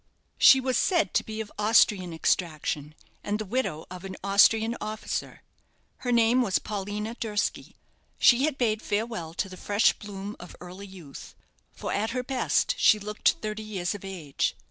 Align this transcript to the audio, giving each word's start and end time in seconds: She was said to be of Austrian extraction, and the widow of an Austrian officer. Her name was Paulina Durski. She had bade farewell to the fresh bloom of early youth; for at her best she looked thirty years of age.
She 0.39 0.59
was 0.59 0.79
said 0.79 1.13
to 1.13 1.23
be 1.23 1.41
of 1.41 1.51
Austrian 1.59 2.11
extraction, 2.11 2.95
and 3.23 3.37
the 3.37 3.45
widow 3.45 3.85
of 3.91 4.03
an 4.03 4.15
Austrian 4.23 4.75
officer. 4.81 5.43
Her 5.97 6.11
name 6.11 6.41
was 6.41 6.57
Paulina 6.57 7.13
Durski. 7.19 7.75
She 8.17 8.45
had 8.45 8.57
bade 8.57 8.81
farewell 8.81 9.35
to 9.35 9.47
the 9.47 9.57
fresh 9.57 9.93
bloom 9.93 10.35
of 10.39 10.55
early 10.59 10.87
youth; 10.87 11.35
for 11.71 11.93
at 11.93 12.09
her 12.17 12.23
best 12.23 12.73
she 12.79 12.97
looked 12.97 13.33
thirty 13.43 13.61
years 13.61 13.93
of 13.93 14.03
age. 14.03 14.55